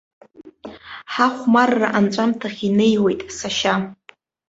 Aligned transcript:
Ҳахәмарра 1.13 1.87
анҵәамҭахь 1.97 2.61
инеиуеит, 2.67 3.21
сашьа. 3.37 3.73